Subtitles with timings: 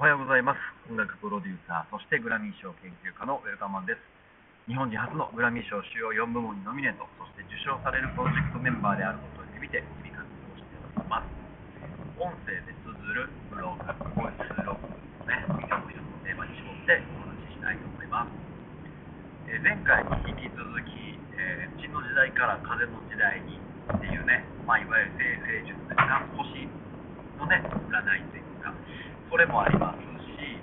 [0.00, 0.88] おはようございます。
[0.88, 4.00] 音楽プロデューサー、そしてグラミー賞研究家のウェルカマンです。
[4.64, 11.28] 日本人初のグラミー賞主要4部門にノミネート、そして受賞されるプロジェクトメンバーであることについて日々活動しております。
[12.16, 13.84] 音声で綴るブログ、
[14.16, 18.32] ボイスログのね、今日も一つのテーマに絞ってお話ししたいと思います。
[19.52, 25.12] えー、前回に引き続き、えー、地の時代から風の時代にっていうね、まあ、いわゆる
[25.44, 26.64] 聖術ですが、星
[27.36, 28.72] のね、占いというか、
[29.30, 30.58] それもありますし、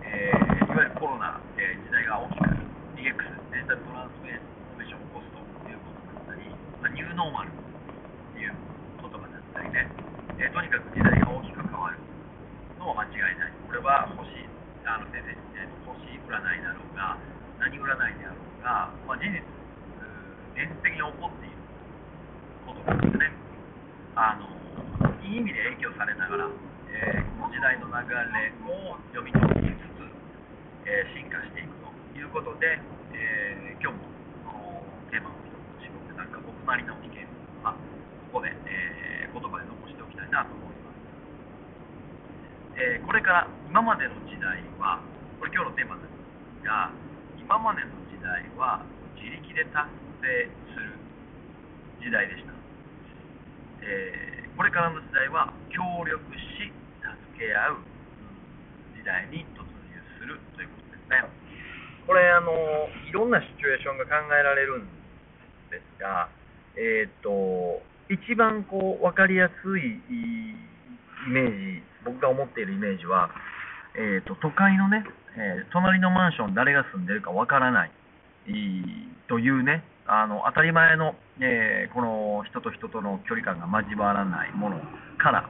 [0.00, 2.48] えー、いわゆるコロナ、えー、時代が大きく
[2.96, 3.12] DX、
[3.52, 6.48] デジタルトランスフォーションを起こすということだったり、
[6.80, 9.84] まあ、ニューノーマルという言葉だったりね、
[10.40, 12.00] えー、とにかく時代が大きく変わる
[12.80, 13.52] のは間違いない。
[13.68, 14.32] これは星、
[14.88, 17.20] あの先生、えー、星占いだろうが、
[17.60, 19.44] 何占いであろうが、まあ、事実、
[20.56, 21.60] 現実的に起こっている
[22.64, 23.28] ことなんですね。
[24.16, 24.48] あの
[25.20, 26.48] いい意味で影響されながら、
[26.90, 30.06] えー、この時代の流れを読み取りつつ、
[30.86, 32.78] えー、進化していくということで、
[33.10, 34.06] えー、今日も
[34.46, 37.26] このテーマを一つ絞ってなんか僕なりの意見
[37.66, 37.74] は
[38.30, 45.02] ここで、え言葉で残しておきたいなと思います、えこれから今までの時代は
[45.42, 46.94] これ今日のテーマなんですが
[47.42, 48.86] 今までの時代は
[49.18, 49.90] 自力で達
[50.22, 50.94] 成する
[52.06, 52.54] 時代でした、
[53.82, 56.70] えこれからの時代は協力し
[57.40, 57.80] け合う
[58.92, 61.24] 時代に突入するということですね。
[62.04, 62.52] これあの
[63.08, 64.84] いろんなシチュエーションが考えられるん
[65.72, 66.28] ですが、
[66.76, 67.80] えーと、
[68.12, 73.30] 一番こう分かりやすいイメージ僕が思っているイメージは、
[73.96, 75.04] えーと、都会のね、
[75.36, 77.90] えー、隣のマンション誰が住んでるか分からない
[79.28, 84.80] というねあの当たり前の、えー、この人と人との距離感が交わらないもの
[85.18, 85.48] から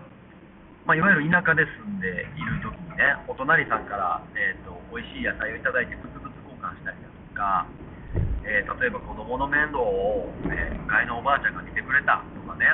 [0.87, 7.67] まあ、いわゆる田舎で住んでいる時にねお隣さんから、えーと、美味しい野菜をいただいてブツブツ交換したりだとか、
[8.43, 12.65] えー、例えば子供の面倒を、えー、向かいのおばあちゃんが見てくれたとかね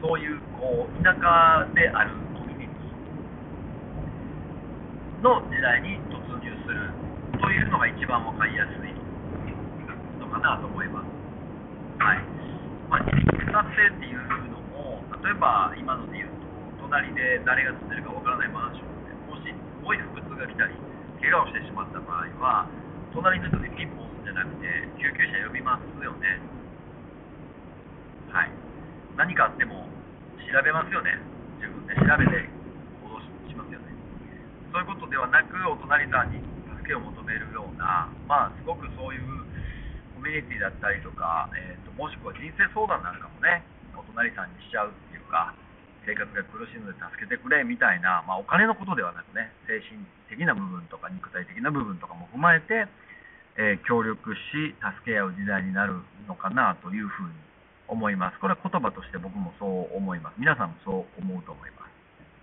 [0.00, 6.92] そういうこう田舎であるコミュニティの時代に突入する
[7.40, 8.94] というのが一番分かりやすい
[10.20, 11.06] のかなと思います。
[11.98, 12.22] はい
[12.88, 16.37] まあ、自力達成っていうのも例えば今ので言う
[16.88, 20.72] 隣で誰が住んでるかわからないマンションでもしすごい腹痛が来たり
[21.20, 22.64] 怪我をしてしまった場合は
[23.12, 24.64] 隣の人でピンポンじゃなくて
[24.96, 26.40] 救急車呼びますよね。
[28.32, 28.52] はい。
[29.16, 29.88] 何かあっても
[30.40, 31.16] 調べますよね。
[31.60, 32.48] 自分で調べて
[33.04, 33.92] 行動しますよね。
[34.72, 36.40] そういうことではなくお隣さんに
[36.72, 39.44] 助けを求めるようなまあすごくそういう
[40.16, 43.60] コミュニティだったりとか、えーと、ともしくは人生相談なんかもね
[43.92, 45.52] お隣さんにしちゃうっていうか
[46.08, 50.00] 生活が苦しいので助けてくれみたいな、まあ、お金のことではなくね精神
[50.32, 52.88] 的な部分とか肉体的な部分とかも踏まえて、
[53.60, 57.36] えー、協力し助け合う時代になるのかなというふうに
[57.88, 58.40] 思います。
[58.40, 60.36] これは言葉として僕もそう思います。
[60.40, 61.92] 皆さんもそう思うと思います。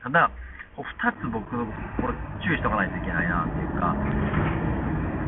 [0.01, 0.29] ただ
[0.77, 0.85] 2
[1.17, 1.57] つ僕こ
[2.05, 2.13] れ
[2.45, 3.97] 注意しておかないといけないなっていうか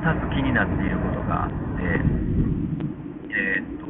[0.05, 1.55] 2つ気になっていることがあって
[3.33, 3.87] えー、っと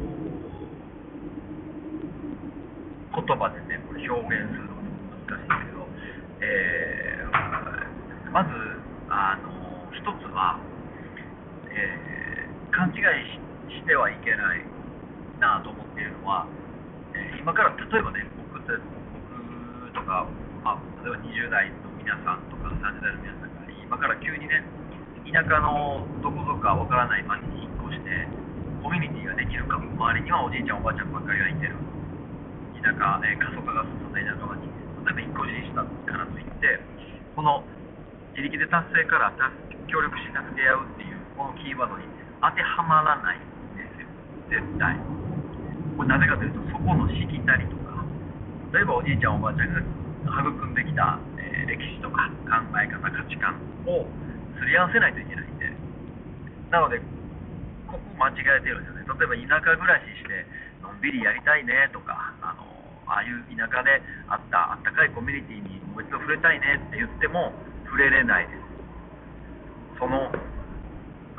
[3.18, 3.67] 言葉でね、これ
[4.08, 4.80] 表現するの
[5.28, 5.84] 難しいけど、
[6.40, 8.50] えー、まず、
[9.12, 10.58] あの、一つは、
[11.68, 14.64] えー、勘違いしてはいけない
[15.40, 16.46] なと思っているのは、
[17.12, 20.26] えー、今から例えばね、僕僕とか、
[20.64, 24.64] まあ、例えば20代の皆さんとか30代の皆さんが今から急にね、
[25.32, 28.28] 田舎のどこぞかわからない町に引っ越して、
[28.82, 31.76] コミュニティができるかも、周りにはおじいちゃんおばあちゃんばっかりがいてる。
[32.82, 34.70] 田舎、え過疎化が進んだ田舎町に
[35.04, 36.78] 例えば引っ越ししたからといって
[37.34, 37.62] この
[38.38, 39.34] 自力で達成から
[39.90, 42.06] 協力し助け合うっていうこのキーワードに
[42.38, 43.42] 当てはまらないん
[43.74, 44.06] ですよ。
[44.50, 44.94] 絶対。
[45.98, 47.98] これなぜかというとそこのしきたりとか
[48.70, 49.82] 例えばおじいちゃんおばあちゃんが
[50.38, 53.58] 育んできた、えー、歴史とか考え方価値観
[53.90, 54.06] を
[54.54, 55.72] すり合わせないといけないんで。
[56.70, 57.00] なので
[57.88, 59.06] ここ間違えてるんですよね。
[59.18, 60.46] 例えば田舎暮らしして
[60.82, 62.27] のんびりやりたいねとか
[63.08, 67.52] ああいう田舎であったあったかいコミュニティにもう一度触れたいねって言っても
[67.88, 68.68] 触れれないです。
[69.98, 70.30] その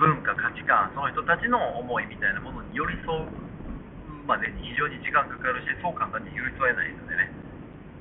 [0.02, 3.28] 文化価値観その人たちの思いみたいなものに寄り添う
[4.26, 7.32] までに非常に時間かかるしそう簡単に寄り添えないのでね。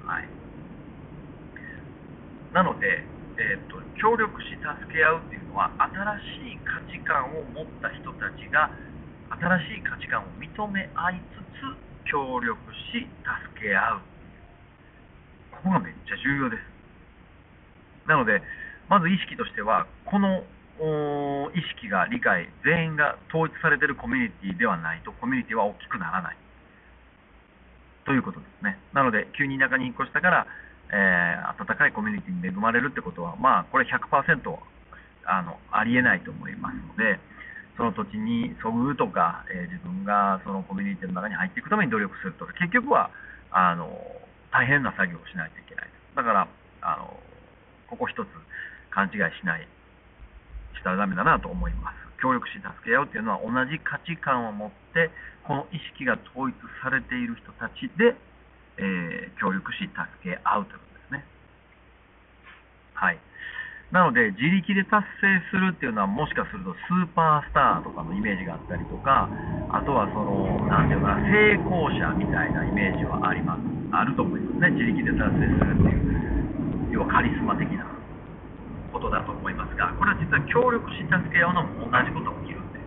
[0.07, 0.29] はい。
[2.53, 3.05] なので、
[3.37, 8.71] えーと、協力し助け合うっていうのは新しい価値観を持った人たちが
[9.37, 12.59] 新しい価値観を認め合いつつ協力
[12.93, 13.07] し
[13.53, 14.01] 助け合う
[15.53, 18.43] ここがめっちゃ重要ですなので
[18.89, 20.41] まず意識としては、この
[21.53, 26.37] 意識が理解、全員が統一されているコミュニティではないと、コミュニティは大きくならない。
[28.07, 28.79] ということですね。
[28.95, 30.47] なので、急に田舎に引っ越したから、
[30.91, 34.57] えー、温かいコミュニティに恵まれるってことは、まあ、これ100%
[35.27, 37.21] あのありえないと思いますので、
[37.79, 43.09] その土地にそぐとか、えー、自分がそのコミュニティの中に入っていくために努力すると、結局は
[43.55, 43.87] あの
[44.51, 45.91] 大変な作業をしないといけない。
[46.19, 46.49] だから
[46.83, 47.15] あの
[47.87, 48.29] ここ一つ
[48.91, 49.69] 勘違いしない
[50.75, 51.95] したらダメだなと思います。
[52.19, 55.11] 協力し助け合うというのは同じ価値観を持って
[55.47, 58.19] この意識が統一されている人たちで、
[58.77, 61.25] えー、協力し助け合うということですね。
[62.95, 63.19] はい。
[63.89, 69.33] なので、自力で達成するっていうのは、もしかするとスーパースターとかのイメージがあったりとか、
[69.73, 73.65] あとはその、なんていうかな、成功者みたいなイメージはあります。
[73.97, 74.77] あると思いますね。
[74.77, 76.05] 自力で達成するっていう、
[76.93, 77.89] 要はカリスマ的な
[78.93, 82.85] ことだと思いますが、これは実は協力し助け合うのも同じことが起きるんで。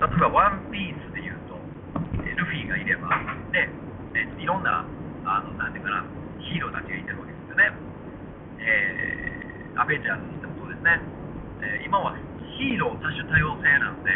[0.00, 1.60] 例えば、ワンピースで言うと、
[2.24, 3.12] ルフィがいれば、
[3.52, 3.68] で、
[4.40, 4.80] いろんな、
[5.28, 6.08] あの、なんていうかな、
[6.40, 7.72] ヒーローたちがいてるわけですよね。
[8.64, 9.28] えー
[9.77, 11.00] アベンジャーズにしてもそうですね、
[11.64, 12.12] えー、今は
[12.60, 14.12] ヒーロー多種多様性なので、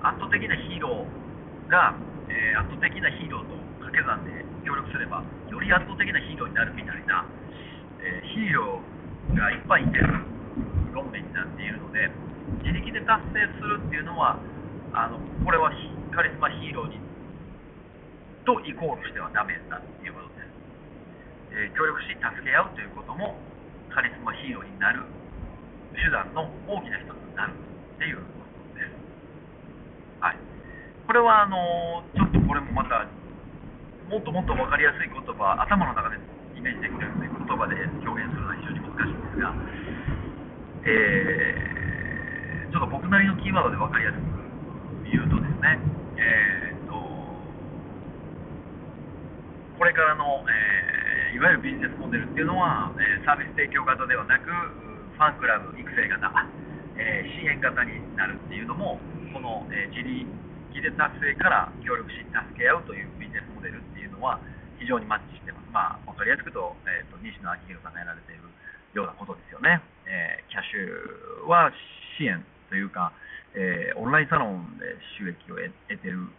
[0.00, 1.92] 圧倒的なヒーローが、
[2.32, 3.52] えー、圧倒的なヒーローと
[3.84, 4.32] 掛け算で
[4.64, 7.28] 協力すれば、より圧倒的なヒーローになるみたいな、
[8.00, 10.08] えー、ヒーローがいっぱいいてる
[10.96, 12.08] 論弁になっているので、
[12.64, 14.40] 自力で達成するっていうのは、
[14.96, 15.68] あのこれは
[16.16, 16.96] カリスマヒーローに
[18.48, 21.68] とイコールしてはダメだっていうことです。
[21.68, 23.36] えー、協力し助け合うということも
[23.94, 25.06] カリスマヒーローになる
[25.94, 28.42] 手段の大きな一つになるっていうこ
[28.74, 28.98] とです。
[30.18, 30.38] はい。
[31.06, 33.06] これはあのちょっとこれもまた
[34.10, 36.18] もっともっと分かりやすい言葉頭の中で
[36.58, 39.54] イメージできる言葉で表現するのは非常に難しいんですが、
[40.90, 44.26] えー、ちょっと僕なりのキーワードで分かりやすく
[45.06, 45.78] 言うとですね、
[46.18, 46.98] えーと、
[49.78, 50.83] これからの、えー
[51.34, 56.30] いわゆるビジネスモデルっていうのは、えサービス提供型ではなくファンクラブ育成型、
[56.94, 59.02] え支援型になるっていうのも
[59.34, 60.30] この、え自力
[60.78, 64.38] で達成から協力し助け合うというビジネスモデルっていうのは
[64.78, 65.66] 非常にマッチしてます。
[65.74, 68.46] まあ、分かりやすくと,、えーと、西野昭弘さんがやられている
[68.94, 69.82] ようなことですよね。
[70.06, 71.74] えー、キャッシュは
[72.14, 73.10] 支援というか、
[73.58, 74.86] えー、オンラインサロンで
[75.18, 76.30] 収益を得てる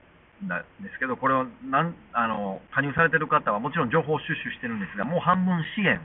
[0.44, 6.02] なんですけど、これをなんあの加入されている方はもちろん情報収集してるんですが、もう半分支援、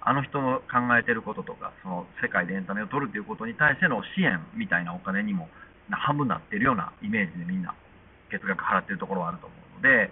[0.00, 5.48] あの人の考えていることとか、その世界でエンタメを取るということに対しての支援みたいなお金にも
[5.90, 7.74] 半分なっているようなイメージでみんな
[8.30, 10.10] 月額払っているところはあると思うので、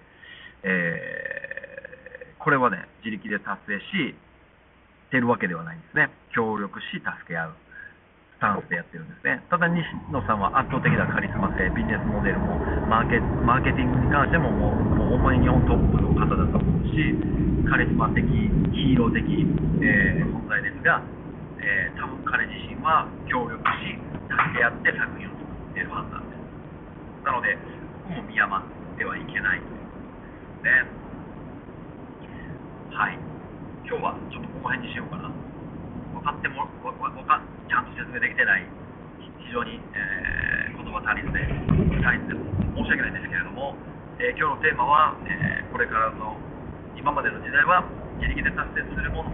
[0.63, 4.15] えー、これはね、自力で達成し
[5.11, 6.11] てるわけではないんですね。
[6.35, 7.55] 協力し、助け合う。
[8.37, 9.41] スタンスでやってるんですね。
[9.49, 9.81] ただ西
[10.13, 17.17] 野さんは圧倒的なカリスマ性、ビジネスモデルもマーケマーケティングに関してももうもうほんまに日本トップの方だと思うし、
[17.65, 19.25] カリスマ的、ヒーロー的、
[19.81, 21.01] えー、存在ですが、
[21.65, 23.97] えー、多分彼自身は協力し、
[24.29, 25.41] 助け合って作品を作
[25.73, 26.45] っているはずなんです。
[27.25, 28.63] なので、ここも見誤っ
[29.01, 30.05] てはいけないということ
[30.61, 30.85] ですね。
[33.01, 33.19] はい。
[33.89, 35.33] 今日はちょっとここ辺にしようかな。
[36.27, 36.91] かってもわ
[37.23, 37.39] か
[37.71, 38.67] ちゃんと説明できてない
[39.47, 41.47] 非常に、えー、言葉足りずで
[42.03, 42.43] 足りずで
[42.75, 43.79] 申し訳ないんですけれども、
[44.19, 46.35] えー、今日のテーマは、えー、これからの
[46.99, 47.87] 今までの時代は
[48.19, 49.31] 自力で達成するもの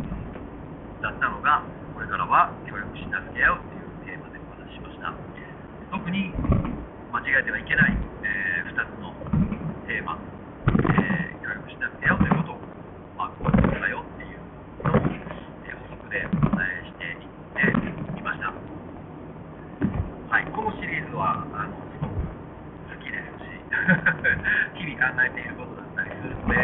[1.00, 1.64] だったのが
[1.96, 3.64] これからは協力し助け合う
[4.04, 5.16] というテーマでお話ししました。
[5.88, 6.28] 特に
[7.08, 9.12] 間違えてはいけない、え2つの
[9.88, 10.16] テーマ、
[10.66, 12.60] え協力し助け合うということを、
[13.18, 14.40] まあ、こういうことだよっていう
[14.88, 14.96] のを、
[15.68, 16.82] え補足でお伝え
[20.50, 23.56] このシリーズはあのすごく好きですし
[24.76, 26.54] 日々考えていることだったりするので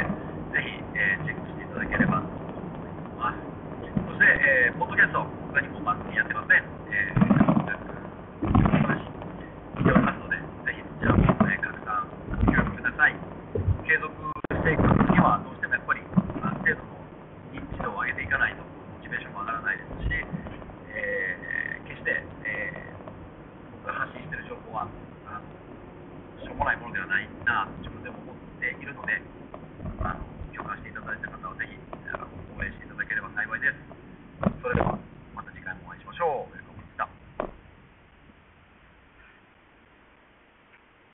[0.55, 3.43] ぜひ、えー、チェックしていただければと思います
[4.07, 6.63] そして、えー、ポッドキャスト他にも番組やってますね、
[6.95, 9.11] えー、話し
[9.83, 10.23] ております。
[10.23, 12.07] のでぜひそちらも、えー、拡散
[12.39, 13.19] ご協力ください
[13.83, 16.07] 継続していくにはどうしてもやっぱり
[16.47, 17.03] ある程度の
[17.51, 20.15] 認知度を上げていかないとモチベーションも上がらないですし、
[20.95, 22.99] えー、決して、えー
[23.83, 24.87] 僕が発信している情報は
[26.43, 27.67] しょうもないものではないな